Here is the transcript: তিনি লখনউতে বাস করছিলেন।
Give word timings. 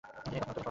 তিনি 0.03 0.09
লখনউতে 0.11 0.35
বাস 0.35 0.39
করছিলেন। 0.43 0.59